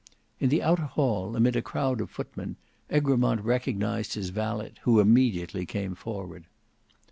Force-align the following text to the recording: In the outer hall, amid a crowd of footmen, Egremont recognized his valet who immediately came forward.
In 0.39 0.49
the 0.49 0.63
outer 0.63 0.85
hall, 0.85 1.35
amid 1.35 1.55
a 1.55 1.61
crowd 1.61 2.01
of 2.01 2.09
footmen, 2.09 2.55
Egremont 2.91 3.41
recognized 3.41 4.13
his 4.15 4.29
valet 4.29 4.73
who 4.81 4.99
immediately 4.99 5.63
came 5.63 5.93
forward. 5.93 6.45